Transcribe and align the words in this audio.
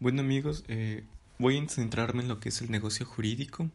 Bueno 0.00 0.22
amigos, 0.22 0.64
eh, 0.68 1.04
voy 1.38 1.58
a 1.58 1.68
centrarme 1.68 2.22
en 2.22 2.28
lo 2.28 2.40
que 2.40 2.48
es 2.48 2.62
el 2.62 2.70
negocio 2.70 3.04
jurídico 3.04 3.70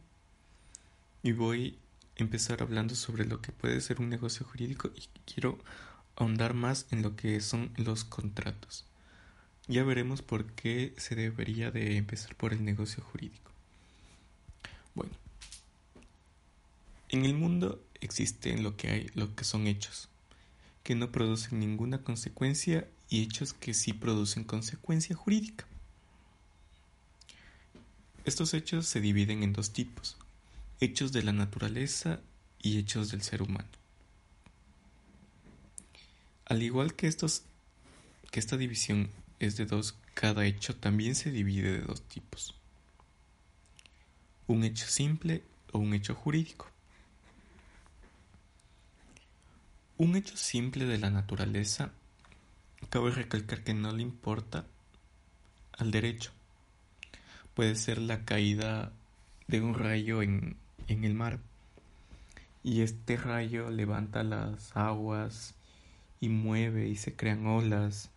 y 1.22 1.30
voy 1.30 1.78
a 2.18 2.22
empezar 2.24 2.62
hablando 2.62 2.96
sobre 2.96 3.24
lo 3.26 3.40
que 3.40 3.52
puede 3.52 3.80
ser 3.80 4.00
un 4.00 4.08
negocio 4.08 4.44
jurídico 4.44 4.90
y 4.96 5.02
quiero 5.24 5.56
ahondar 6.16 6.52
más 6.52 6.88
en 6.90 7.02
lo 7.02 7.14
que 7.14 7.40
son 7.40 7.70
los 7.76 8.02
contratos. 8.02 8.86
Ya 9.68 9.84
veremos 9.84 10.20
por 10.20 10.46
qué 10.46 10.94
se 10.96 11.14
debería 11.14 11.70
de 11.70 11.96
empezar 11.96 12.34
por 12.34 12.52
el 12.52 12.64
negocio 12.64 13.04
jurídico. 13.04 13.52
Bueno, 14.96 15.12
en 17.08 17.24
el 17.24 17.34
mundo 17.34 17.80
existen 18.00 18.64
lo 18.64 18.76
que 18.76 18.88
hay, 18.88 19.10
lo 19.14 19.36
que 19.36 19.44
son 19.44 19.68
hechos, 19.68 20.08
que 20.82 20.96
no 20.96 21.12
producen 21.12 21.60
ninguna 21.60 22.02
consecuencia 22.02 22.88
y 23.08 23.22
hechos 23.22 23.52
que 23.52 23.74
sí 23.74 23.92
producen 23.92 24.42
consecuencia 24.42 25.14
jurídica. 25.14 25.66
Estos 28.26 28.54
hechos 28.54 28.88
se 28.88 29.00
dividen 29.00 29.44
en 29.44 29.52
dos 29.52 29.72
tipos, 29.72 30.16
hechos 30.80 31.12
de 31.12 31.22
la 31.22 31.32
naturaleza 31.32 32.18
y 32.60 32.76
hechos 32.76 33.12
del 33.12 33.22
ser 33.22 33.40
humano. 33.40 33.68
Al 36.44 36.60
igual 36.64 36.94
que 36.94 37.06
estos 37.06 37.44
que 38.32 38.40
esta 38.40 38.56
división 38.56 39.10
es 39.38 39.56
de 39.56 39.64
dos, 39.64 39.96
cada 40.14 40.44
hecho 40.44 40.74
también 40.74 41.14
se 41.14 41.30
divide 41.30 41.70
de 41.70 41.82
dos 41.82 42.02
tipos. 42.02 42.56
Un 44.48 44.64
hecho 44.64 44.88
simple 44.88 45.44
o 45.70 45.78
un 45.78 45.94
hecho 45.94 46.16
jurídico. 46.16 46.68
Un 49.98 50.16
hecho 50.16 50.36
simple 50.36 50.84
de 50.84 50.98
la 50.98 51.10
naturaleza 51.10 51.92
cabe 52.90 53.12
recalcar 53.12 53.62
que 53.62 53.72
no 53.72 53.92
le 53.92 54.02
importa 54.02 54.66
al 55.78 55.92
derecho 55.92 56.32
puede 57.56 57.74
ser 57.74 57.96
la 57.96 58.26
caída 58.26 58.92
de 59.48 59.62
un 59.62 59.72
rayo 59.72 60.20
en, 60.20 60.58
el 60.88 61.14
mar. 61.14 61.40
Y 62.62 62.82
este 62.82 63.16
rayo 63.16 63.70
levanta 63.70 64.22
las 64.22 64.76
aguas 64.76 65.54
y 66.20 66.28
mueve 66.28 66.86
y 66.86 66.96
se 66.96 67.16
crean 67.16 67.46
olas. 67.46 68.10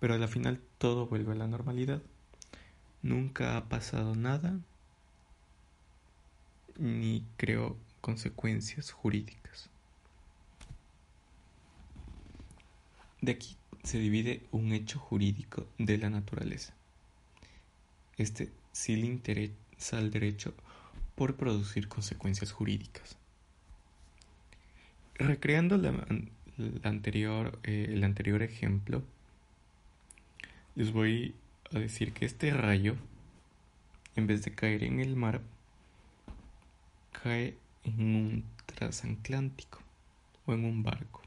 Pero 0.00 0.14
al 0.14 0.26
final 0.26 0.60
todo 0.78 1.06
vuelve 1.06 1.32
a 1.32 1.36
la 1.36 1.46
normalidad. 1.46 2.02
Nunca 3.00 3.56
ha 3.56 3.68
pasado 3.68 4.16
nada 4.16 4.58
ni 6.76 7.24
creó 7.36 7.76
consecuencias 8.00 8.90
jurídicas. 8.90 9.70
De 13.20 13.32
aquí 13.32 13.56
se 13.84 13.98
divide 13.98 14.42
un 14.50 14.72
hecho 14.72 14.98
jurídico 14.98 15.64
de 15.78 15.98
la 15.98 16.10
naturaleza 16.10 16.77
este 18.18 18.50
sí 18.72 18.96
le 18.96 19.06
interesa 19.06 19.98
al 19.98 20.10
derecho 20.10 20.54
por 21.14 21.36
producir 21.36 21.88
consecuencias 21.88 22.52
jurídicas. 22.52 23.16
Recreando 25.14 25.80
anterior, 26.84 27.58
eh, 27.64 27.86
el 27.90 28.04
anterior 28.04 28.42
ejemplo, 28.42 29.02
les 30.76 30.92
voy 30.92 31.34
a 31.74 31.78
decir 31.78 32.12
que 32.12 32.24
este 32.24 32.52
rayo, 32.52 32.96
en 34.14 34.26
vez 34.26 34.44
de 34.44 34.54
caer 34.54 34.84
en 34.84 35.00
el 35.00 35.16
mar, 35.16 35.40
cae 37.22 37.56
en 37.82 38.00
un 38.00 38.44
transatlántico 38.66 39.80
o 40.46 40.52
en 40.52 40.64
un 40.64 40.82
barco. 40.82 41.22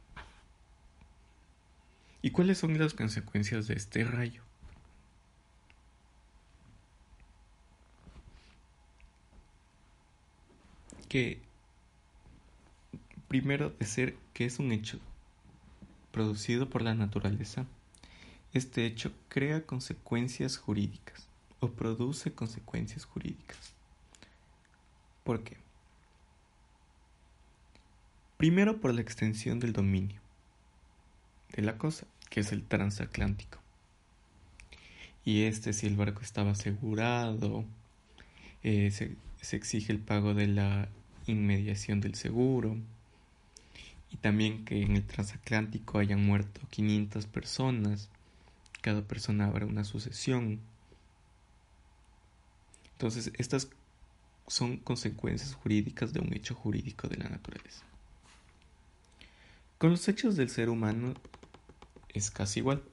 ¿Y 2.21 2.31
cuáles 2.31 2.59
son 2.59 2.77
las 2.77 2.93
consecuencias 2.93 3.67
de 3.67 3.73
este 3.73 4.03
rayo? 4.03 4.43
Que 11.11 11.41
primero 13.27 13.71
de 13.71 13.85
ser 13.85 14.15
que 14.33 14.45
es 14.45 14.59
un 14.59 14.71
hecho 14.71 14.97
producido 16.13 16.69
por 16.69 16.83
la 16.83 16.95
naturaleza, 16.95 17.65
este 18.53 18.85
hecho 18.85 19.11
crea 19.27 19.65
consecuencias 19.65 20.55
jurídicas 20.55 21.27
o 21.59 21.67
produce 21.67 22.31
consecuencias 22.33 23.03
jurídicas. 23.03 23.73
¿Por 25.25 25.43
qué? 25.43 25.57
Primero 28.37 28.79
por 28.79 28.93
la 28.93 29.01
extensión 29.01 29.59
del 29.59 29.73
dominio 29.73 30.21
de 31.49 31.61
la 31.61 31.77
cosa, 31.77 32.07
que 32.29 32.39
es 32.39 32.53
el 32.53 32.63
transatlántico. 32.63 33.59
Y 35.25 35.43
este 35.43 35.73
si 35.73 35.87
el 35.87 35.97
barco 35.97 36.21
estaba 36.21 36.51
asegurado, 36.51 37.65
eh, 38.63 38.91
se 38.91 39.55
exige 39.57 39.91
el 39.91 39.99
pago 39.99 40.33
de 40.33 40.47
la 40.47 40.87
inmediación 41.27 42.01
del 42.01 42.15
seguro 42.15 42.77
y 44.11 44.17
también 44.17 44.65
que 44.65 44.81
en 44.81 44.95
el 44.95 45.05
transatlántico 45.05 45.97
hayan 45.99 46.25
muerto 46.25 46.61
500 46.69 47.25
personas, 47.27 48.09
cada 48.81 49.01
persona 49.01 49.45
habrá 49.45 49.65
una 49.65 49.83
sucesión. 49.83 50.59
Entonces, 52.93 53.31
estas 53.37 53.69
son 54.47 54.77
consecuencias 54.77 55.53
jurídicas 55.53 56.11
de 56.11 56.19
un 56.19 56.33
hecho 56.33 56.55
jurídico 56.55 57.07
de 57.07 57.17
la 57.17 57.29
naturaleza. 57.29 57.85
Con 59.77 59.91
los 59.91 60.07
hechos 60.07 60.35
del 60.35 60.49
ser 60.49 60.69
humano 60.69 61.13
es 62.09 62.29
casi 62.29 62.59
igual. 62.59 62.83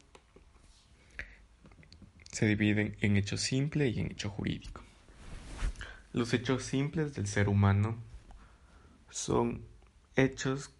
Se 2.31 2.47
dividen 2.47 2.97
en 3.01 3.17
hecho 3.17 3.37
simple 3.37 3.89
y 3.89 3.99
en 3.99 4.13
hecho 4.13 4.31
jurídico. 4.31 4.83
Los 6.13 6.33
hechos 6.33 6.63
simples 6.63 7.15
del 7.15 7.27
ser 7.27 7.49
humano 7.49 7.99
son 9.19 9.67
hechos 10.15 10.71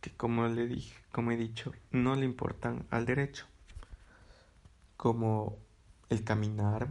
que 0.00 0.10
como 0.16 0.48
le 0.48 0.66
dije, 0.66 0.98
como 1.12 1.32
he 1.32 1.36
dicho, 1.36 1.70
no 1.90 2.14
le 2.14 2.24
importan 2.24 2.86
al 2.90 3.04
derecho, 3.04 3.46
como 4.96 5.58
el 6.08 6.24
caminar, 6.24 6.88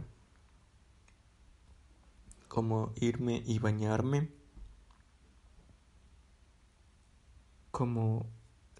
como 2.46 2.92
irme 2.94 3.42
y 3.44 3.58
bañarme, 3.58 4.30
como 7.72 8.30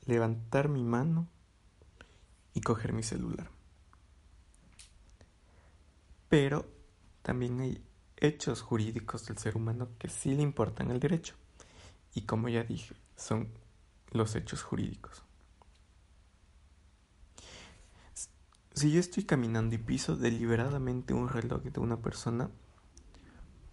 levantar 0.07 0.69
mi 0.69 0.85
mano 0.85 1.27
y 2.55 2.61
coger 2.61 2.93
mi 2.93 3.03
celular. 3.03 3.51
Pero 6.29 6.65
también 7.23 7.61
hay 7.61 7.85
hechos 8.17 8.63
jurídicos 8.63 9.27
del 9.27 9.37
ser 9.39 9.57
humano 9.57 9.89
que 9.99 10.09
sí 10.09 10.33
le 10.37 10.43
importan 10.43 10.93
al 10.93 11.01
derecho 11.01 11.35
y 12.15 12.23
como 12.23 12.49
ya 12.49 12.63
dije, 12.63 12.95
son 13.17 13.49
los 14.13 14.35
hechos 14.37 14.63
jurídicos. 14.63 15.23
Si 18.73 18.91
yo 18.91 18.99
estoy 18.99 19.25
caminando 19.25 19.75
y 19.75 19.79
piso 19.79 20.17
deliberadamente 20.17 21.15
un 21.15 21.29
reloj 21.29 21.63
de 21.63 21.81
una 21.81 22.01
persona, 22.01 22.51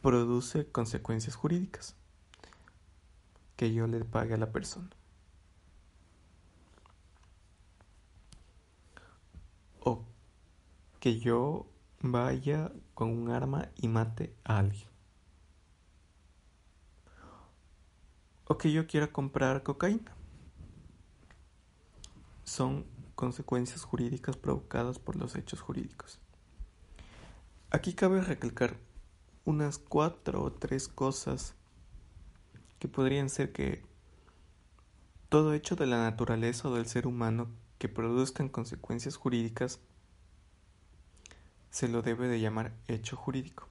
produce 0.01 0.71
consecuencias 0.71 1.35
jurídicas 1.35 1.95
que 3.55 3.73
yo 3.73 3.87
le 3.87 4.03
pague 4.03 4.33
a 4.33 4.37
la 4.37 4.51
persona. 4.51 4.89
O 9.79 10.05
que 10.99 11.19
yo 11.19 11.67
vaya 12.01 12.71
con 12.93 13.09
un 13.09 13.29
arma 13.29 13.69
y 13.77 13.87
mate 13.87 14.35
a 14.43 14.59
alguien. 14.59 14.90
O 18.51 18.57
que 18.57 18.69
yo 18.69 18.85
quiera 18.85 19.13
comprar 19.13 19.63
cocaína. 19.63 20.13
Son 22.43 22.85
consecuencias 23.15 23.83
jurídicas 23.83 24.35
provocadas 24.35 24.99
por 24.99 25.15
los 25.15 25.37
hechos 25.37 25.61
jurídicos. 25.61 26.19
Aquí 27.69 27.93
cabe 27.93 28.19
recalcar 28.19 28.75
unas 29.45 29.77
cuatro 29.77 30.43
o 30.43 30.51
tres 30.51 30.89
cosas 30.89 31.55
que 32.77 32.89
podrían 32.89 33.29
ser 33.29 33.53
que 33.53 33.85
todo 35.29 35.53
hecho 35.53 35.77
de 35.77 35.87
la 35.87 36.03
naturaleza 36.03 36.67
o 36.67 36.75
del 36.75 36.87
ser 36.87 37.07
humano 37.07 37.47
que 37.77 37.87
produzcan 37.87 38.49
consecuencias 38.49 39.15
jurídicas 39.15 39.79
se 41.69 41.87
lo 41.87 42.01
debe 42.01 42.27
de 42.27 42.41
llamar 42.41 42.73
hecho 42.89 43.15
jurídico. 43.15 43.70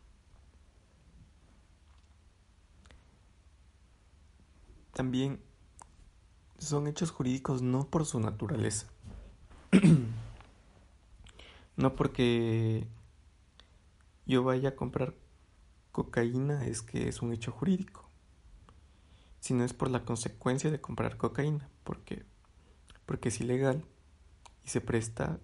También 4.92 5.40
son 6.58 6.86
hechos 6.86 7.10
jurídicos 7.10 7.62
no 7.62 7.88
por 7.88 8.06
su 8.06 8.20
naturaleza. 8.20 8.86
no 11.76 11.94
porque 11.96 12.86
yo 14.26 14.42
vaya 14.44 14.70
a 14.70 14.76
comprar 14.76 15.14
cocaína 15.92 16.66
es 16.66 16.82
que 16.82 17.08
es 17.08 17.22
un 17.22 17.32
hecho 17.32 17.50
jurídico, 17.50 18.08
sino 19.40 19.64
es 19.64 19.72
por 19.72 19.90
la 19.90 20.04
consecuencia 20.04 20.70
de 20.70 20.80
comprar 20.80 21.16
cocaína, 21.16 21.68
porque, 21.84 22.24
porque 23.06 23.30
es 23.30 23.40
ilegal 23.40 23.84
y 24.64 24.68
se 24.68 24.80
presta 24.80 25.40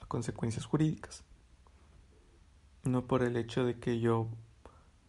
a 0.00 0.06
consecuencias 0.06 0.66
jurídicas. 0.66 1.24
No 2.84 3.06
por 3.06 3.22
el 3.22 3.36
hecho 3.36 3.64
de 3.64 3.78
que 3.78 4.00
yo 4.00 4.28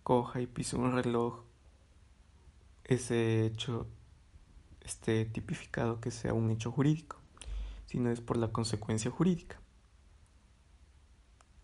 coja 0.03 0.41
y 0.41 0.47
pise 0.47 0.75
un 0.75 0.93
reloj, 0.93 1.43
ese 2.85 3.45
hecho 3.45 3.87
esté 4.81 5.25
tipificado 5.25 5.99
que 5.99 6.11
sea 6.11 6.33
un 6.33 6.51
hecho 6.51 6.71
jurídico, 6.71 7.17
sino 7.85 8.11
es 8.11 8.21
por 8.21 8.37
la 8.37 8.51
consecuencia 8.51 9.11
jurídica. 9.11 9.59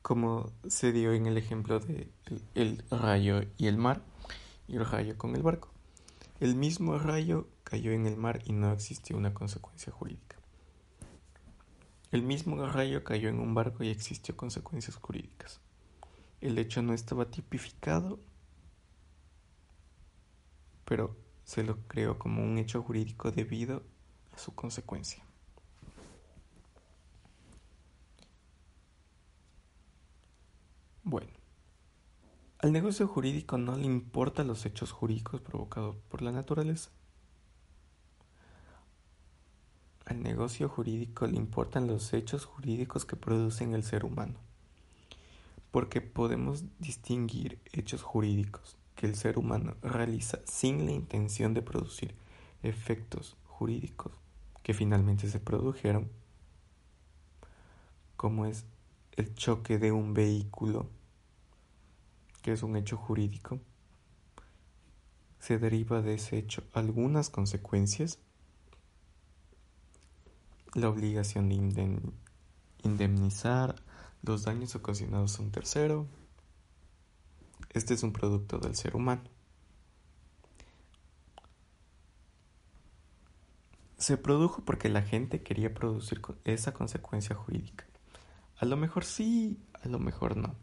Como 0.01 0.51
se 0.67 0.91
dio 0.91 1.13
en 1.13 1.25
el 1.25 1.37
ejemplo 1.37 1.79
de 1.79 2.09
el, 2.55 2.83
rayo 2.89 3.41
y 3.57 3.67
el 3.67 3.77
mar, 3.77 4.01
y 4.67 4.77
el 4.77 4.85
rayo 4.85 5.17
con 5.17 5.35
el 5.35 5.43
barco. 5.43 5.69
El 6.39 6.55
mismo 6.55 6.97
rayo 6.97 7.47
cayó 7.63 7.91
en 7.91 8.05
el 8.05 8.15
mar 8.15 8.41
y 8.45 8.53
no 8.53 8.71
existió 8.71 9.17
una 9.17 9.33
consecuencia 9.33 9.91
jurídica. 9.91 10.37
El 12.11 12.23
mismo 12.23 12.65
rayo 12.65 13.03
cayó 13.03 13.29
en 13.29 13.39
un 13.39 13.53
barco 13.53 13.83
y 13.83 13.89
existió 13.89 14.35
consecuencias 14.35 14.95
jurídicas. 14.95 15.59
El 16.41 16.57
hecho 16.57 16.81
no 16.81 16.93
estaba 16.93 17.25
tipificado, 17.25 18.19
pero 20.89 21.15
se 21.43 21.63
lo 21.63 21.77
creó 21.87 22.17
como 22.17 22.43
un 22.43 22.57
hecho 22.57 22.81
jurídico 22.81 23.29
debido 23.29 23.83
a 24.33 24.39
su 24.39 24.55
consecuencia. 24.55 25.23
Bueno, 31.03 31.29
al 32.57 32.71
negocio 32.71 33.07
jurídico 33.07 33.59
no 33.59 33.77
le 33.77 33.85
importan 33.85 34.47
los 34.47 34.65
hechos 34.65 34.91
jurídicos 34.91 35.41
provocados 35.41 35.95
por 36.09 36.23
la 36.23 36.31
naturaleza. 36.31 36.89
Al 40.05 40.23
negocio 40.23 40.69
jurídico 40.69 41.27
le 41.27 41.37
importan 41.37 41.85
los 41.85 42.13
hechos 42.13 42.45
jurídicos 42.45 43.05
que 43.05 43.15
producen 43.15 43.75
el 43.75 43.83
ser 43.83 44.05
humano, 44.05 44.39
porque 45.69 46.01
podemos 46.01 46.63
distinguir 46.79 47.61
hechos 47.73 48.01
jurídicos 48.01 48.78
que 48.99 49.07
el 49.07 49.15
ser 49.15 49.39
humano 49.39 49.77
realiza 49.81 50.39
sin 50.43 50.85
la 50.85 50.91
intención 50.91 51.53
de 51.53 51.61
producir 51.61 52.13
efectos 52.63 53.37
jurídicos 53.45 54.11
que 54.61 54.73
finalmente 54.73 55.29
se 55.29 55.39
produjeron, 55.39 56.09
como 58.17 58.45
es 58.45 58.65
el 59.13 59.33
choque 59.35 59.77
de 59.77 59.93
un 59.93 60.13
vehículo, 60.13 60.89
que 62.41 62.51
es 62.51 62.61
un 62.61 62.75
hecho 62.75 62.97
jurídico, 62.97 63.61
se 65.39 65.59
deriva 65.59 66.01
de 66.01 66.15
ese 66.15 66.37
hecho 66.37 66.61
algunas 66.73 67.29
consecuencias 67.29 68.19
la 70.73 70.89
obligación 70.89 71.47
de 71.47 72.01
indemnizar 72.83 73.75
los 74.23 74.43
daños 74.43 74.75
ocasionados 74.75 75.39
a 75.39 75.43
un 75.43 75.51
tercero. 75.51 76.18
Este 77.69 77.93
es 77.93 78.03
un 78.03 78.13
producto 78.13 78.57
del 78.57 78.75
ser 78.75 78.95
humano. 78.95 79.23
Se 83.97 84.17
produjo 84.17 84.63
porque 84.63 84.89
la 84.89 85.01
gente 85.01 85.43
quería 85.43 85.73
producir 85.73 86.21
esa 86.45 86.73
consecuencia 86.73 87.35
jurídica. 87.35 87.85
A 88.57 88.65
lo 88.65 88.75
mejor 88.77 89.05
sí, 89.05 89.59
a 89.83 89.87
lo 89.87 89.99
mejor 89.99 90.35
no. 90.35 90.55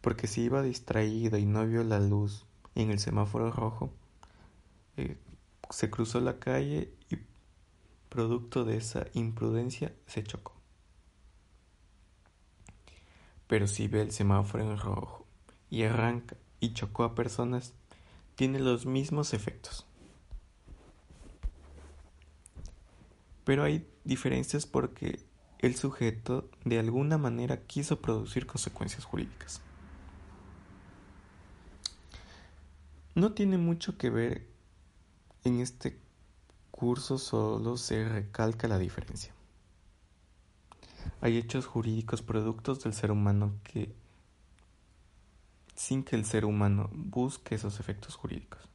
Porque 0.00 0.26
si 0.26 0.42
iba 0.42 0.62
distraído 0.62 1.38
y 1.38 1.46
no 1.46 1.66
vio 1.66 1.82
la 1.82 1.98
luz 1.98 2.46
en 2.74 2.90
el 2.90 2.98
semáforo 2.98 3.50
rojo, 3.50 3.92
eh, 4.96 5.16
se 5.70 5.90
cruzó 5.90 6.20
la 6.20 6.38
calle 6.38 6.92
y 7.10 7.18
producto 8.10 8.64
de 8.64 8.76
esa 8.76 9.06
imprudencia, 9.14 9.92
se 10.06 10.22
chocó. 10.22 10.54
Pero 13.46 13.66
si 13.66 13.88
ve 13.88 14.02
el 14.02 14.12
semáforo 14.12 14.62
en 14.62 14.78
rojo 14.78 15.23
y 15.74 15.82
arranca 15.82 16.36
y 16.60 16.72
chocó 16.72 17.02
a 17.02 17.16
personas, 17.16 17.72
tiene 18.36 18.60
los 18.60 18.86
mismos 18.86 19.34
efectos. 19.34 19.84
Pero 23.42 23.64
hay 23.64 23.84
diferencias 24.04 24.66
porque 24.66 25.18
el 25.58 25.74
sujeto 25.74 26.48
de 26.64 26.78
alguna 26.78 27.18
manera 27.18 27.64
quiso 27.64 28.00
producir 28.00 28.46
consecuencias 28.46 29.04
jurídicas. 29.04 29.62
No 33.16 33.32
tiene 33.32 33.58
mucho 33.58 33.98
que 33.98 34.10
ver 34.10 34.46
en 35.42 35.58
este 35.58 35.98
curso 36.70 37.18
solo 37.18 37.76
se 37.76 38.08
recalca 38.08 38.68
la 38.68 38.78
diferencia. 38.78 39.34
Hay 41.20 41.36
hechos 41.36 41.66
jurídicos 41.66 42.22
productos 42.22 42.84
del 42.84 42.94
ser 42.94 43.10
humano 43.10 43.54
que 43.64 43.92
sin 45.74 46.04
que 46.04 46.16
el 46.16 46.24
ser 46.24 46.44
humano 46.44 46.88
busque 46.92 47.54
esos 47.54 47.80
efectos 47.80 48.14
jurídicos. 48.16 48.68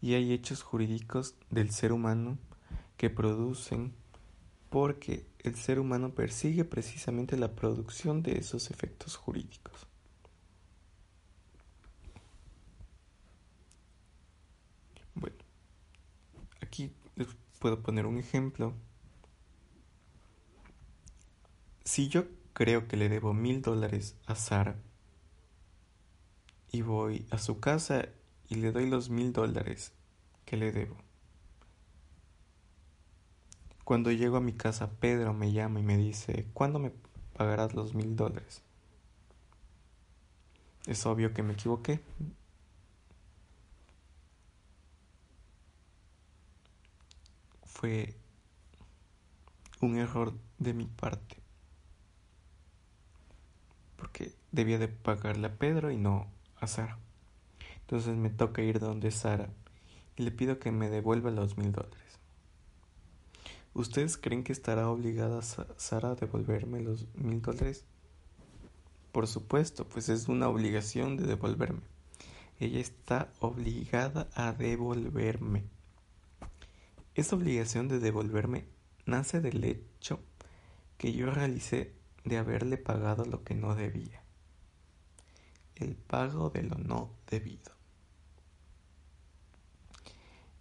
Y 0.00 0.14
hay 0.14 0.32
hechos 0.32 0.62
jurídicos 0.62 1.36
del 1.50 1.70
ser 1.70 1.92
humano 1.92 2.38
que 2.96 3.10
producen 3.10 3.94
porque 4.70 5.26
el 5.40 5.54
ser 5.54 5.78
humano 5.78 6.14
persigue 6.14 6.64
precisamente 6.64 7.36
la 7.36 7.54
producción 7.54 8.22
de 8.22 8.38
esos 8.38 8.70
efectos 8.70 9.16
jurídicos. 9.16 9.86
Bueno, 15.14 15.36
aquí 16.62 16.92
les 17.16 17.28
puedo 17.58 17.82
poner 17.82 18.06
un 18.06 18.18
ejemplo. 18.18 18.72
Si 21.84 22.08
yo 22.08 22.24
creo 22.54 22.88
que 22.88 22.96
le 22.96 23.08
debo 23.08 23.34
mil 23.34 23.60
dólares 23.60 24.16
a 24.26 24.34
Sara 24.34 24.76
y 26.72 26.82
voy 26.82 27.26
a 27.30 27.38
su 27.38 27.60
casa 27.60 28.08
y 28.48 28.56
le 28.56 28.72
doy 28.72 28.88
los 28.88 29.10
mil 29.10 29.32
dólares 29.32 29.92
que 30.44 30.56
le 30.56 30.72
debo. 30.72 30.96
Cuando 33.84 34.10
llego 34.10 34.38
a 34.38 34.40
mi 34.40 34.52
casa, 34.52 34.90
Pedro 34.90 35.34
me 35.34 35.52
llama 35.52 35.80
y 35.80 35.82
me 35.82 35.96
dice, 35.96 36.46
¿cuándo 36.54 36.78
me 36.78 36.92
pagarás 37.34 37.74
los 37.74 37.94
mil 37.94 38.16
dólares? 38.16 38.62
Es 40.86 41.06
obvio 41.06 41.32
que 41.34 41.42
me 41.42 41.52
equivoqué. 41.52 42.00
fue 47.82 48.14
un 49.80 49.98
error 49.98 50.32
de 50.58 50.72
mi 50.72 50.86
parte. 50.86 51.36
Porque 53.96 54.32
debía 54.52 54.78
de 54.78 54.86
pagarle 54.86 55.48
a 55.48 55.58
Pedro 55.58 55.90
y 55.90 55.96
no 55.96 56.28
a 56.62 56.66
Sara. 56.66 56.98
Entonces 57.80 58.16
me 58.16 58.30
toca 58.30 58.62
ir 58.62 58.78
donde 58.78 59.10
Sara 59.10 59.50
y 60.16 60.22
le 60.22 60.30
pido 60.30 60.58
que 60.58 60.72
me 60.72 60.88
devuelva 60.88 61.30
los 61.30 61.58
mil 61.58 61.72
dólares. 61.72 62.18
¿Ustedes 63.74 64.16
creen 64.16 64.44
que 64.44 64.52
estará 64.52 64.88
obligada 64.88 65.42
Sara 65.42 66.10
a 66.10 66.14
devolverme 66.14 66.80
los 66.80 67.06
mil 67.14 67.42
dólares? 67.42 67.84
Por 69.12 69.26
supuesto, 69.26 69.86
pues 69.86 70.08
es 70.08 70.28
una 70.28 70.48
obligación 70.48 71.16
de 71.16 71.26
devolverme. 71.26 71.82
Ella 72.60 72.80
está 72.80 73.32
obligada 73.40 74.28
a 74.34 74.52
devolverme. 74.52 75.64
Esa 77.14 77.36
obligación 77.36 77.88
de 77.88 77.98
devolverme 77.98 78.66
nace 79.04 79.40
del 79.40 79.64
hecho 79.64 80.20
que 80.96 81.12
yo 81.12 81.30
realicé 81.30 81.94
de 82.24 82.38
haberle 82.38 82.78
pagado 82.78 83.24
lo 83.24 83.42
que 83.42 83.54
no 83.54 83.74
debía. 83.74 84.21
El 85.82 85.96
pago 85.96 86.50
de 86.50 86.62
lo 86.62 86.76
no 86.76 87.10
debido. 87.28 87.72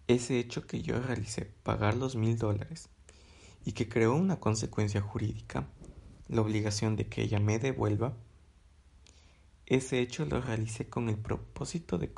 Ese 0.07 0.39
hecho 0.39 0.65
que 0.65 0.81
yo 0.81 0.99
realicé, 0.99 1.45
pagar 1.63 1.95
los 1.95 2.15
mil 2.15 2.37
dólares, 2.37 2.89
y 3.63 3.73
que 3.73 3.87
creó 3.87 4.15
una 4.15 4.39
consecuencia 4.39 5.01
jurídica, 5.01 5.67
la 6.27 6.41
obligación 6.41 6.95
de 6.95 7.07
que 7.07 7.21
ella 7.21 7.39
me 7.39 7.59
devuelva, 7.59 8.17
ese 9.67 9.99
hecho 9.99 10.25
lo 10.25 10.41
realicé 10.41 10.89
con 10.89 11.07
el 11.07 11.17
propósito 11.17 11.97
de, 11.97 12.11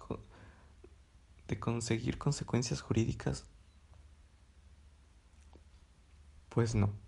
de 1.48 1.60
conseguir 1.60 2.18
consecuencias 2.18 2.82
jurídicas 2.82 3.46
pues 6.54 6.76
no. 6.76 7.03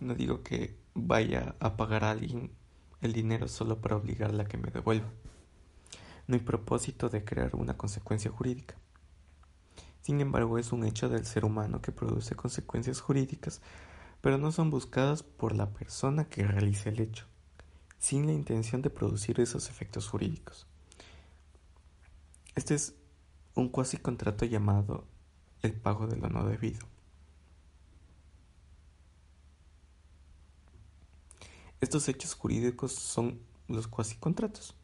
No 0.00 0.14
digo 0.14 0.42
que 0.42 0.78
vaya 0.94 1.54
a 1.60 1.76
pagar 1.76 2.04
a 2.04 2.10
alguien 2.10 2.50
el 3.00 3.12
dinero 3.12 3.48
solo 3.48 3.80
para 3.80 3.96
obligarla 3.96 4.44
a 4.44 4.46
que 4.46 4.58
me 4.58 4.70
devuelva. 4.70 5.08
No 6.26 6.34
hay 6.34 6.40
propósito 6.40 7.08
de 7.08 7.24
crear 7.24 7.54
una 7.54 7.76
consecuencia 7.76 8.30
jurídica. 8.30 8.76
Sin 10.02 10.20
embargo, 10.20 10.58
es 10.58 10.72
un 10.72 10.84
hecho 10.84 11.08
del 11.08 11.24
ser 11.24 11.44
humano 11.44 11.80
que 11.80 11.92
produce 11.92 12.36
consecuencias 12.36 13.00
jurídicas, 13.00 13.60
pero 14.20 14.38
no 14.38 14.52
son 14.52 14.70
buscadas 14.70 15.22
por 15.22 15.54
la 15.54 15.70
persona 15.70 16.28
que 16.28 16.46
realiza 16.46 16.90
el 16.90 17.00
hecho, 17.00 17.26
sin 17.98 18.26
la 18.26 18.32
intención 18.32 18.82
de 18.82 18.90
producir 18.90 19.40
esos 19.40 19.68
efectos 19.68 20.08
jurídicos. 20.08 20.66
Este 22.54 22.74
es 22.74 22.94
un 23.54 23.68
cuasi 23.68 23.96
contrato 23.96 24.44
llamado 24.44 25.04
el 25.62 25.72
pago 25.72 26.06
de 26.06 26.16
lo 26.16 26.28
no 26.28 26.46
debido. 26.46 26.86
Estos 31.86 32.08
hechos 32.08 32.34
jurídicos 32.34 32.90
son 32.90 33.38
los 33.68 33.86
cuasi 33.86 34.16
contratos. 34.16 34.74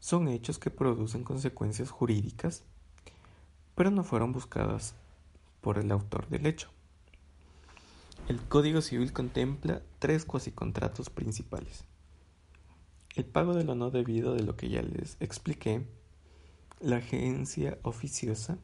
Son 0.00 0.26
hechos 0.26 0.58
que 0.58 0.70
producen 0.70 1.22
consecuencias 1.22 1.92
jurídicas, 1.92 2.64
pero 3.76 3.92
no 3.92 4.02
fueron 4.02 4.32
buscadas 4.32 4.96
por 5.60 5.78
el 5.78 5.92
autor 5.92 6.28
del 6.28 6.46
hecho. 6.46 6.68
El 8.26 8.40
Código 8.40 8.80
Civil 8.80 9.12
contempla 9.12 9.82
tres 10.00 10.24
cuasicontratos 10.24 11.10
principales. 11.10 11.84
El 13.14 13.24
pago 13.24 13.54
de 13.54 13.62
lo 13.62 13.76
no 13.76 13.92
debido 13.92 14.34
de 14.34 14.42
lo 14.42 14.56
que 14.56 14.68
ya 14.68 14.82
les 14.82 15.16
expliqué, 15.20 15.86
la 16.80 16.96
agencia 16.96 17.78
oficiosa, 17.84 18.58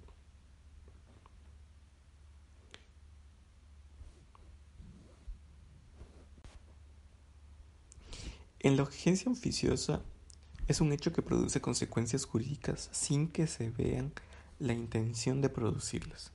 En 8.61 8.77
la 8.77 8.83
agencia 8.83 9.31
oficiosa 9.31 10.03
es 10.67 10.81
un 10.81 10.93
hecho 10.93 11.13
que 11.13 11.23
produce 11.23 11.61
consecuencias 11.61 12.25
jurídicas 12.25 12.89
sin 12.93 13.29
que 13.29 13.47
se 13.47 13.71
vean 13.71 14.13
la 14.59 14.73
intención 14.73 15.41
de 15.41 15.49
producirlas. 15.49 16.33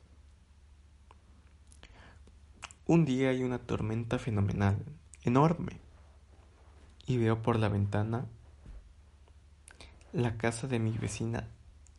Un 2.85 3.03
día 3.03 3.29
hay 3.29 3.43
una 3.43 3.59
tormenta 3.59 4.19
fenomenal, 4.19 4.83
enorme, 5.23 5.79
y 7.05 7.17
veo 7.17 7.41
por 7.41 7.59
la 7.59 7.67
ventana 7.67 8.25
la 10.13 10.37
casa 10.37 10.67
de 10.67 10.79
mi 10.79 10.91
vecina 10.97 11.49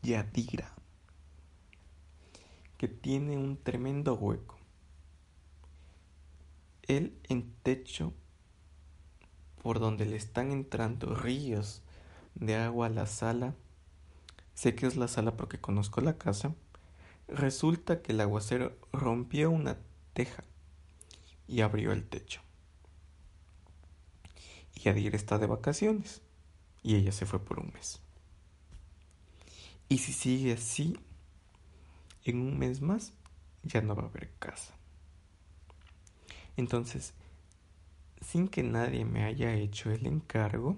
Yadira, 0.03 0.73
que 2.79 2.89
tiene 2.89 3.37
un 3.37 3.57
tremendo 3.57 4.15
hueco. 4.15 4.59
El 6.83 7.19
en 7.25 7.53
techo 7.63 8.15
por 9.65 9.81
donde 9.81 10.05
le 10.05 10.17
están 10.17 10.53
entrando 10.53 11.15
ríos 11.15 11.81
de 12.35 12.55
agua 12.55 12.89
a 12.89 12.91
la 12.91 13.07
sala, 13.07 13.55
sé 14.53 14.75
que 14.75 14.87
es 14.87 14.95
la 14.95 15.09
sala 15.09 15.39
porque 15.39 15.59
conozco 15.59 16.03
la 16.03 16.19
casa, 16.19 16.55
resulta 17.29 18.03
que 18.03 18.13
el 18.13 18.21
aguacero 18.21 18.77
rompió 18.93 19.51
una 19.51 19.79
teja 20.13 20.45
y 21.49 21.63
abrió 21.63 21.93
el 21.93 22.05
techo. 22.05 22.43
Y 24.75 24.87
Adir 24.91 25.15
está 25.15 25.39
de 25.39 25.47
vacaciones 25.47 26.21
y 26.83 26.97
ella 26.97 27.11
se 27.13 27.25
fue 27.25 27.43
por 27.43 27.59
un 27.59 27.73
mes. 27.73 28.01
Y 29.89 29.97
si 29.97 30.13
sigue 30.13 30.53
así, 30.53 31.01
en 32.25 32.43
un 32.43 32.59
mes 32.59 32.83
más 32.83 33.15
ya 33.63 33.81
no 33.81 33.97
va 33.97 34.03
a 34.03 34.09
haber 34.09 34.31
casa. 34.39 34.75
Entonces, 36.59 37.15
sin 38.21 38.49
que 38.49 38.63
nadie 38.63 39.05
me 39.05 39.25
haya 39.25 39.55
hecho 39.55 39.91
el 39.91 40.07
encargo, 40.07 40.77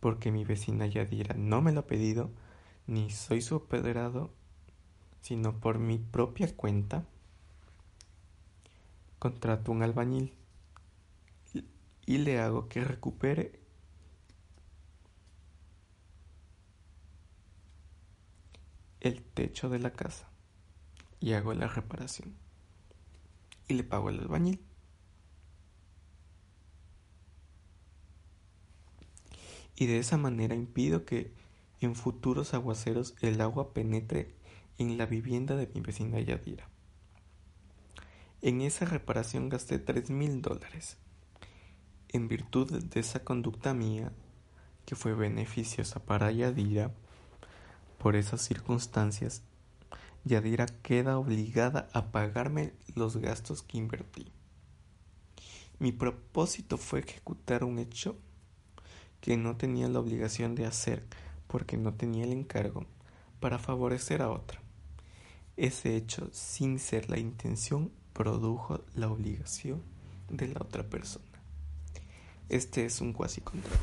porque 0.00 0.30
mi 0.30 0.44
vecina 0.44 0.86
Yadira 0.86 1.34
no 1.36 1.62
me 1.62 1.72
lo 1.72 1.80
ha 1.80 1.86
pedido, 1.86 2.30
ni 2.86 3.10
soy 3.10 3.40
su 3.40 3.56
apedrado, 3.56 4.30
sino 5.20 5.58
por 5.60 5.78
mi 5.78 5.98
propia 5.98 6.54
cuenta, 6.54 7.04
contrato 9.18 9.72
un 9.72 9.82
albañil 9.82 10.34
y 12.06 12.18
le 12.18 12.38
hago 12.40 12.68
que 12.68 12.84
recupere 12.84 13.58
el 19.00 19.22
techo 19.22 19.68
de 19.68 19.78
la 19.78 19.92
casa 19.92 20.28
y 21.20 21.32
hago 21.32 21.54
la 21.54 21.68
reparación 21.68 22.34
y 23.68 23.74
le 23.74 23.84
pago 23.84 24.08
al 24.08 24.18
albañil. 24.20 24.60
Y 29.76 29.86
de 29.86 29.98
esa 29.98 30.16
manera 30.16 30.54
impido 30.54 31.04
que 31.04 31.32
en 31.80 31.94
futuros 31.94 32.54
aguaceros 32.54 33.14
el 33.20 33.40
agua 33.40 33.72
penetre 33.72 34.34
en 34.78 34.98
la 34.98 35.06
vivienda 35.06 35.56
de 35.56 35.68
mi 35.74 35.80
vecina 35.80 36.20
Yadira. 36.20 36.68
En 38.42 38.60
esa 38.60 38.84
reparación 38.84 39.48
gasté 39.48 39.78
tres 39.78 40.10
mil 40.10 40.42
dólares. 40.42 40.98
En 42.08 42.28
virtud 42.28 42.82
de 42.82 43.00
esa 43.00 43.24
conducta 43.24 43.74
mía, 43.74 44.12
que 44.84 44.96
fue 44.96 45.14
beneficiosa 45.14 46.04
para 46.04 46.30
Yadira, 46.30 46.92
por 47.98 48.16
esas 48.16 48.42
circunstancias, 48.42 49.42
Yadira 50.24 50.66
queda 50.66 51.18
obligada 51.18 51.88
a 51.92 52.12
pagarme 52.12 52.74
los 52.94 53.16
gastos 53.16 53.62
que 53.62 53.78
invertí. 53.78 54.30
Mi 55.78 55.92
propósito 55.92 56.78
fue 56.78 57.00
ejecutar 57.00 57.64
un 57.64 57.78
hecho 57.78 58.16
que 59.24 59.38
no 59.38 59.56
tenía 59.56 59.88
la 59.88 60.00
obligación 60.00 60.54
de 60.54 60.66
hacer 60.66 61.02
porque 61.46 61.78
no 61.78 61.94
tenía 61.94 62.24
el 62.24 62.32
encargo 62.32 62.84
para 63.40 63.58
favorecer 63.58 64.20
a 64.20 64.30
otra. 64.30 64.60
Ese 65.56 65.96
hecho, 65.96 66.28
sin 66.30 66.78
ser 66.78 67.08
la 67.08 67.18
intención, 67.18 67.90
produjo 68.12 68.84
la 68.94 69.08
obligación 69.08 69.80
de 70.28 70.48
la 70.48 70.60
otra 70.60 70.82
persona. 70.82 71.24
Este 72.50 72.84
es 72.84 73.00
un 73.00 73.14
cuasi 73.14 73.40
contrato. 73.40 73.78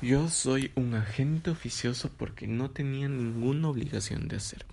Yo 0.00 0.30
soy 0.30 0.72
un 0.74 0.94
agente 0.94 1.50
oficioso 1.50 2.08
porque 2.16 2.46
no 2.46 2.70
tenía 2.70 3.10
ninguna 3.10 3.68
obligación 3.68 4.26
de 4.26 4.36
hacer. 4.36 4.64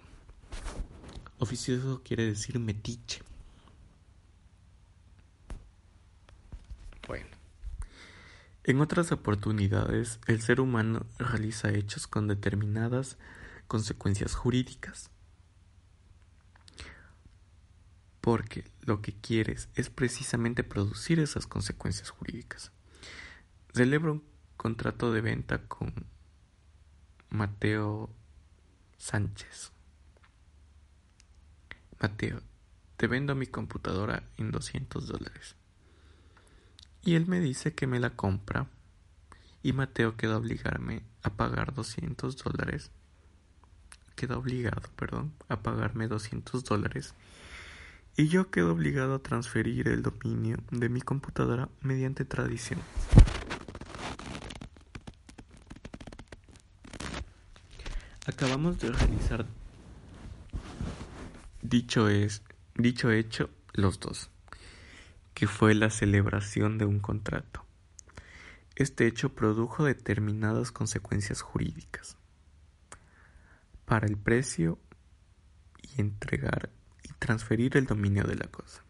Oficioso 1.39 2.03
quiere 2.05 2.25
decir 2.25 2.57
metiche. 2.57 3.26
En 8.67 8.81
otras 8.81 9.11
oportunidades 9.11 10.19
el 10.27 10.41
ser 10.41 10.61
humano 10.61 11.07
realiza 11.17 11.71
hechos 11.71 12.05
con 12.05 12.27
determinadas 12.27 13.17
consecuencias 13.67 14.35
jurídicas 14.35 15.09
porque 18.27 18.65
lo 18.81 19.01
que 19.01 19.13
quieres 19.13 19.69
es 19.75 19.89
precisamente 19.89 20.65
producir 20.65 21.17
esas 21.17 21.47
consecuencias 21.47 22.09
jurídicas. 22.09 22.73
Celebro 23.73 24.11
un 24.11 24.23
contrato 24.57 25.13
de 25.13 25.21
venta 25.21 25.65
con 25.69 25.93
Mateo 27.29 28.09
Sánchez. 28.97 29.71
Mateo, 32.01 32.41
te 32.97 33.07
vendo 33.07 33.33
mi 33.33 33.47
computadora 33.47 34.23
en 34.35 34.51
200 34.51 35.07
dólares. 35.07 35.55
Y 37.07 37.15
él 37.15 37.25
me 37.25 37.39
dice 37.39 37.73
que 37.73 37.87
me 37.87 38.01
la 38.01 38.09
compra 38.17 38.67
y 39.63 39.71
Mateo 39.71 40.17
queda 40.17 40.35
obligarme 40.35 41.03
a 41.23 41.29
pagar 41.29 41.73
200 41.73 42.35
dólares. 42.35 42.91
Queda 44.17 44.37
obligado, 44.37 44.81
perdón, 44.97 45.31
a 45.47 45.61
pagarme 45.63 46.09
200 46.09 46.65
dólares 46.65 47.13
y 48.17 48.27
yo 48.27 48.51
quedo 48.51 48.73
obligado 48.73 49.15
a 49.15 49.19
transferir 49.19 49.87
el 49.87 50.03
dominio 50.03 50.57
de 50.69 50.89
mi 50.89 50.99
computadora 50.99 51.69
mediante 51.79 52.25
tradición. 52.25 52.81
Acabamos 58.25 58.79
de 58.79 58.91
realizar 58.91 59.45
dicho 61.61 62.09
es 62.09 62.43
dicho 62.75 63.11
hecho 63.11 63.49
los 63.71 64.01
dos, 64.01 64.29
que 65.37 65.45
fue 65.45 65.75
la 65.75 65.91
celebración 65.91 66.79
de 66.79 66.85
un 66.85 66.97
contrato. 66.99 67.63
Este 68.75 69.05
hecho 69.05 69.35
produjo 69.35 69.83
determinadas 69.83 70.71
consecuencias 70.71 71.43
jurídicas 71.43 72.17
para 73.85 74.07
el 74.07 74.17
precio 74.17 74.79
y 75.83 76.01
entregar 76.01 76.71
transferir 77.19 77.77
el 77.77 77.85
dominio 77.85 78.23
de 78.23 78.33
la 78.33 78.47
cosa. 78.47 78.83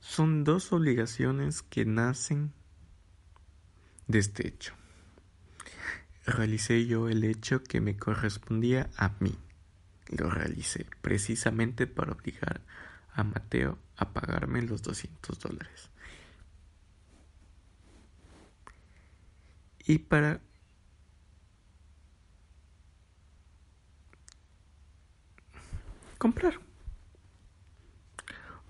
Son 0.00 0.42
dos 0.42 0.72
obligaciones 0.72 1.62
que 1.62 1.84
nacen 1.84 2.52
de 4.08 4.18
este 4.18 4.48
hecho. 4.48 4.74
Realicé 6.26 6.84
yo 6.86 7.08
el 7.08 7.22
hecho 7.22 7.62
que 7.62 7.80
me 7.80 7.96
correspondía 7.96 8.90
a 8.96 9.12
mí. 9.20 9.38
Lo 10.08 10.30
realicé 10.30 10.86
precisamente 11.02 11.86
para 11.86 12.12
obligar 12.12 12.60
a 13.12 13.24
Mateo 13.24 13.78
a 13.96 14.12
pagarme 14.12 14.62
los 14.62 14.82
200 14.82 15.38
dólares. 15.38 15.90
Y 19.86 19.98
para 19.98 20.40
comprar. 26.18 26.60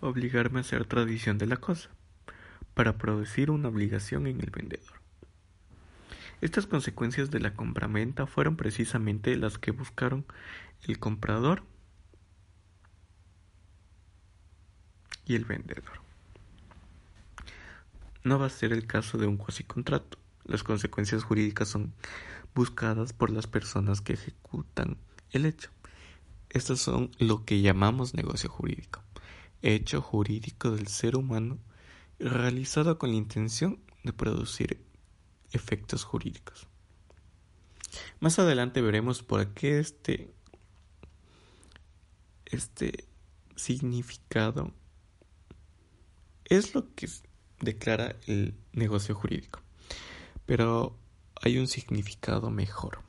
Obligarme 0.01 0.59
a 0.59 0.61
hacer 0.61 0.85
tradición 0.85 1.39
de 1.39 1.47
la 1.47 1.57
cosa, 1.57 1.89
para 2.75 2.99
producir 2.99 3.51
una 3.51 3.69
obligación 3.69 4.27
en 4.27 4.41
el 4.41 4.51
vendedor. 4.51 5.06
Estas 6.41 6.67
consecuencias 6.67 7.31
de 7.31 7.41
la 7.41 7.55
compraventa 7.55 8.27
fueron 8.27 8.57
precisamente 8.57 9.37
las 9.37 9.59
que 9.59 9.71
buscaron 9.71 10.27
el 10.83 10.99
comprador 10.99 11.63
y 15.25 15.35
el 15.35 15.45
vendedor. 15.45 16.01
No 18.23 18.39
va 18.39 18.47
a 18.47 18.51
ser 18.51 18.73
el 18.73 18.87
caso 18.87 19.19
de 19.19 19.27
un 19.27 19.37
cuasi 19.37 19.65
contrato. 19.65 20.19
Las 20.45 20.63
consecuencias 20.63 21.25
jurídicas 21.25 21.69
son 21.69 21.95
buscadas 22.55 23.13
por 23.13 23.31
las 23.31 23.47
personas 23.47 24.01
que 24.01 24.15
ejecutan 24.15 24.97
el 25.31 25.47
hecho. 25.47 25.71
Estas 26.51 26.81
son 26.81 27.11
lo 27.19 27.45
que 27.45 27.61
llamamos 27.61 28.15
negocio 28.15 28.49
jurídico, 28.49 29.03
hecho 29.63 30.01
jurídico 30.01 30.71
del 30.71 30.87
ser 30.87 31.17
humano 31.17 31.59
realizado 32.19 32.99
con 32.99 33.11
la 33.11 33.17
intención 33.17 33.79
de 34.05 34.13
producir 34.13 34.86
efectos 35.53 36.05
jurídicos. 36.05 36.67
Más 38.21 38.39
adelante 38.39 38.81
veremos 38.81 39.23
por 39.23 39.55
qué 39.55 39.79
este, 39.79 40.33
este 42.45 43.05
significado 43.57 44.73
es 46.45 46.75
lo 46.75 46.95
que 46.95 47.09
declara 47.61 48.17
el 48.27 48.55
negocio 48.73 49.15
jurídico. 49.15 49.61
Pero 50.45 50.97
hay 51.43 51.59
un 51.59 51.67
significado 51.67 52.51
mejor 52.51 53.01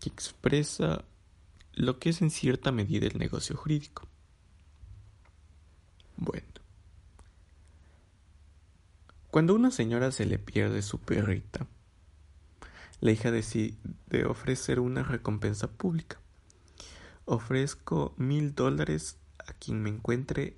que 0.00 0.08
expresa 0.08 1.04
lo 1.72 1.98
que 1.98 2.10
es 2.10 2.22
en 2.22 2.30
cierta 2.30 2.72
medida 2.72 3.06
el 3.06 3.18
negocio 3.18 3.56
jurídico. 3.56 4.06
Bueno, 6.16 6.46
cuando 9.34 9.56
una 9.56 9.72
señora 9.72 10.12
se 10.12 10.26
le 10.26 10.38
pierde 10.38 10.80
su 10.80 11.00
perrita, 11.00 11.66
la 13.00 13.10
hija 13.10 13.32
decide 13.32 13.76
ofrecer 14.28 14.78
una 14.78 15.02
recompensa 15.02 15.72
pública. 15.72 16.20
Ofrezco 17.24 18.14
mil 18.16 18.54
dólares 18.54 19.18
a 19.44 19.52
quien 19.54 19.82
me 19.82 19.90
encuentre 19.90 20.56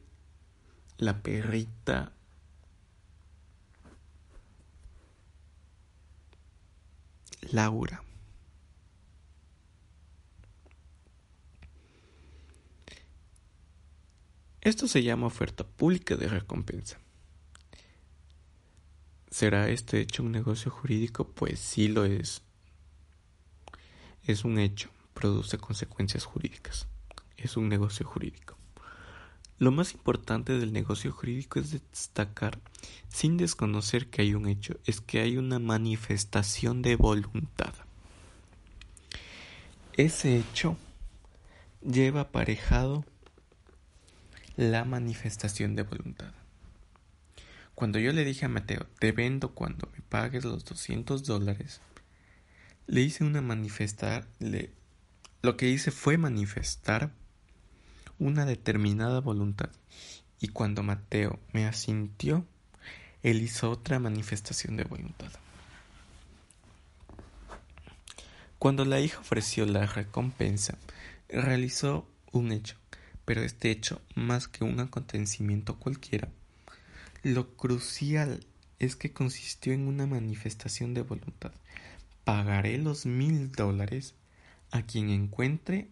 la 0.98 1.22
perrita 1.22 2.12
Laura. 7.50 8.02
Esto 14.60 14.86
se 14.86 15.02
llama 15.02 15.28
oferta 15.28 15.64
pública 15.66 16.16
de 16.16 16.28
recompensa. 16.28 16.98
¿Será 19.30 19.68
este 19.68 20.00
hecho 20.00 20.22
un 20.22 20.32
negocio 20.32 20.70
jurídico? 20.70 21.28
Pues 21.28 21.58
sí 21.60 21.88
lo 21.88 22.04
es. 22.04 22.42
Es 24.24 24.44
un 24.44 24.58
hecho, 24.58 24.90
produce 25.14 25.58
consecuencias 25.58 26.24
jurídicas. 26.24 26.86
Es 27.36 27.56
un 27.56 27.68
negocio 27.68 28.06
jurídico. 28.06 28.56
Lo 29.58 29.72
más 29.72 29.94
importante 29.94 30.58
del 30.58 30.72
negocio 30.72 31.12
jurídico 31.12 31.58
es 31.58 31.70
destacar, 31.70 32.58
sin 33.08 33.38
desconocer 33.38 34.08
que 34.08 34.22
hay 34.22 34.34
un 34.34 34.48
hecho, 34.48 34.78
es 34.84 35.00
que 35.00 35.20
hay 35.20 35.38
una 35.38 35.58
manifestación 35.58 36.82
de 36.82 36.96
voluntad. 36.96 37.72
Ese 39.94 40.36
hecho 40.36 40.76
lleva 41.80 42.22
aparejado 42.22 43.04
la 44.56 44.84
manifestación 44.84 45.74
de 45.74 45.84
voluntad. 45.84 46.34
Cuando 47.76 47.98
yo 47.98 48.10
le 48.14 48.24
dije 48.24 48.46
a 48.46 48.48
Mateo, 48.48 48.86
te 48.98 49.12
vendo 49.12 49.52
cuando 49.52 49.86
me 49.92 50.00
pagues 50.00 50.46
los 50.46 50.64
200 50.64 51.24
dólares, 51.24 51.82
le 52.86 53.02
hice 53.02 53.22
una 53.22 53.42
manifestar, 53.42 54.26
le, 54.38 54.72
lo 55.42 55.58
que 55.58 55.68
hice 55.68 55.90
fue 55.90 56.16
manifestar 56.16 57.12
una 58.18 58.46
determinada 58.46 59.20
voluntad. 59.20 59.68
Y 60.40 60.48
cuando 60.48 60.82
Mateo 60.82 61.38
me 61.52 61.66
asintió, 61.66 62.46
él 63.22 63.42
hizo 63.42 63.70
otra 63.70 63.98
manifestación 63.98 64.78
de 64.78 64.84
voluntad. 64.84 65.30
Cuando 68.58 68.86
la 68.86 69.00
hija 69.00 69.20
ofreció 69.20 69.66
la 69.66 69.84
recompensa, 69.84 70.78
realizó 71.28 72.08
un 72.32 72.52
hecho, 72.52 72.78
pero 73.26 73.42
este 73.42 73.70
hecho, 73.70 74.00
más 74.14 74.48
que 74.48 74.64
un 74.64 74.80
acontecimiento 74.80 75.78
cualquiera, 75.78 76.30
lo 77.26 77.56
crucial 77.56 78.46
es 78.78 78.94
que 78.94 79.12
consistió 79.12 79.72
en 79.72 79.88
una 79.88 80.06
manifestación 80.06 80.94
de 80.94 81.02
voluntad. 81.02 81.50
Pagaré 82.22 82.78
los 82.78 83.04
mil 83.04 83.50
dólares 83.50 84.14
a 84.70 84.82
quien 84.82 85.10
encuentre 85.10 85.88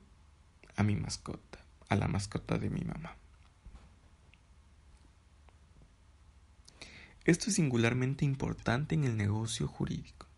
a 0.76 0.84
mi 0.84 0.94
mascota, 0.94 1.58
a 1.88 1.96
la 1.96 2.06
mascota 2.06 2.56
de 2.56 2.70
mi 2.70 2.82
mamá. 2.82 3.16
Esto 7.24 7.48
es 7.48 7.56
singularmente 7.56 8.24
importante 8.24 8.94
en 8.94 9.02
el 9.02 9.16
negocio 9.16 9.66
jurídico, 9.66 10.28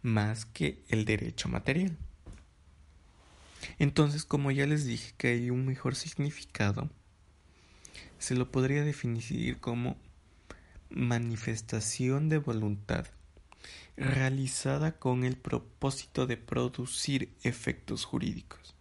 más 0.00 0.46
que 0.46 0.82
el 0.88 1.04
derecho 1.04 1.50
material. 1.50 1.98
Entonces, 3.78 4.24
como 4.24 4.50
ya 4.50 4.64
les 4.66 4.86
dije 4.86 5.12
que 5.18 5.28
hay 5.28 5.50
un 5.50 5.66
mejor 5.66 5.94
significado, 5.94 6.88
se 8.18 8.34
lo 8.34 8.50
podría 8.50 8.84
definir 8.84 9.58
como 9.58 9.96
manifestación 10.90 12.28
de 12.28 12.38
voluntad 12.38 13.06
realizada 13.96 14.98
con 14.98 15.24
el 15.24 15.36
propósito 15.36 16.26
de 16.26 16.36
producir 16.36 17.32
efectos 17.42 18.04
jurídicos. 18.04 18.74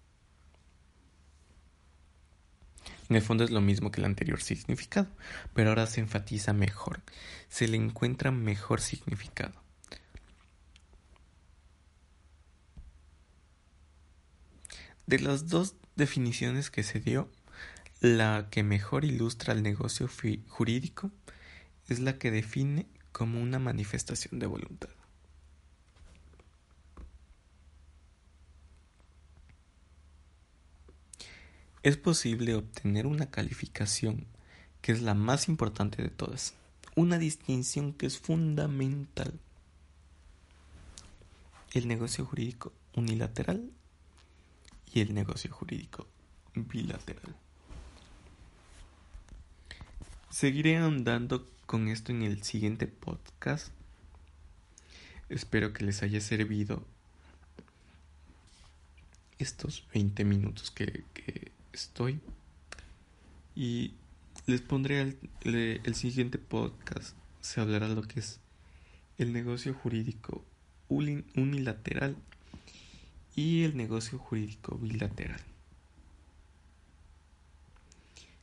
En 3.09 3.15
el 3.15 3.21
fondo 3.21 3.43
es 3.43 3.51
lo 3.51 3.61
mismo 3.61 3.91
que 3.91 4.01
el 4.01 4.05
anterior 4.05 4.41
significado, 4.41 5.07
pero 5.53 5.69
ahora 5.69 5.85
se 5.85 6.01
enfatiza 6.01 6.53
mejor, 6.53 7.01
se 7.49 7.67
le 7.67 7.77
encuentra 7.77 8.31
mejor 8.31 8.81
significado. 8.81 9.53
De 15.05 15.19
las 15.19 15.47
dos 15.49 15.75
definiciones 15.95 16.71
que 16.71 16.81
se 16.81 16.99
dio, 16.99 17.29
la 18.05 18.49
que 18.51 18.61
mejor 18.61 19.03
ilustra 19.03 19.51
el 19.53 19.63
negocio 19.63 20.07
jurídico 20.47 21.09
es 21.87 21.99
la 21.99 22.19
que 22.19 22.29
define 22.29 22.85
como 23.11 23.41
una 23.41 23.57
manifestación 23.57 24.37
de 24.37 24.45
voluntad. 24.45 24.89
Es 31.81 31.97
posible 31.97 32.53
obtener 32.53 33.07
una 33.07 33.31
calificación 33.31 34.27
que 34.81 34.91
es 34.91 35.01
la 35.01 35.15
más 35.15 35.47
importante 35.47 36.03
de 36.03 36.09
todas, 36.09 36.53
una 36.95 37.17
distinción 37.17 37.91
que 37.91 38.05
es 38.05 38.19
fundamental. 38.19 39.39
El 41.73 41.87
negocio 41.87 42.23
jurídico 42.23 42.71
unilateral 42.95 43.71
y 44.93 45.01
el 45.01 45.15
negocio 45.15 45.51
jurídico 45.51 46.07
bilateral. 46.53 47.35
Seguiré 50.35 50.75
andando 50.75 51.49
con 51.65 51.87
esto 51.87 52.11
en 52.11 52.21
el 52.21 52.43
siguiente 52.43 52.87
podcast. 52.87 53.69
Espero 55.29 55.71
que 55.71 55.85
les 55.85 56.03
haya 56.03 56.19
servido 56.19 56.85
estos 59.39 59.87
20 59.93 60.25
minutos 60.25 60.71
que, 60.71 61.05
estoy. 61.71 62.19
Y 63.55 63.93
les 64.45 64.59
pondré 64.59 64.99
el, 64.99 65.81
el, 65.81 65.95
siguiente 65.95 66.37
podcast. 66.37 67.15
Se 67.39 67.61
hablará 67.61 67.87
lo 67.87 68.01
que 68.01 68.19
es 68.19 68.41
el 69.17 69.31
negocio 69.31 69.73
jurídico 69.73 70.43
unilateral 70.89 72.17
y 73.37 73.63
el 73.63 73.77
negocio 73.77 74.19
jurídico 74.19 74.77
bilateral. 74.77 75.39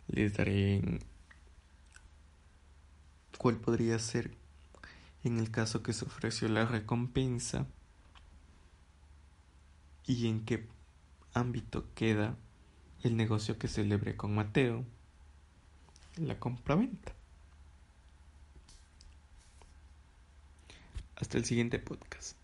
Les 0.09 0.33
daré 0.33 0.81
cuál 3.43 3.57
podría 3.57 3.99
ser 3.99 4.31
en 5.25 5.41
el 5.41 5.51
caso 5.51 5.83
que 5.83 5.93
se 5.93 6.05
ofreció 6.05 6.49
la 6.49 6.65
recompensa 6.65 7.67
y 10.07 10.29
en 10.29 10.45
qué 10.45 10.69
ámbito 11.35 11.85
queda 11.97 12.37
el 13.03 13.17
negocio 13.17 13.59
que 13.59 13.67
celebré 13.67 14.17
con 14.17 14.33
Mateo, 14.33 14.85
la 16.19 16.39
compraventa. 16.39 17.15
Hasta 21.17 21.37
el 21.37 21.45
siguiente 21.45 21.81
podcast. 21.81 22.42